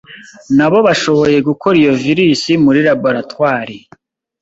na 0.57 0.67
bo 0.71 0.79
bashoboye 0.87 1.37
gukora 1.47 1.75
iyo 1.81 1.93
virusi 2.03 2.51
muri 2.63 2.79
laboratoire 2.87 3.77